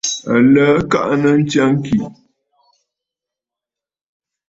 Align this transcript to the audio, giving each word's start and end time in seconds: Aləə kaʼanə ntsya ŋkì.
Aləə 0.33 0.67
kaʼanə 0.91 1.29
ntsya 1.39 1.63
ŋkì. 1.73 1.97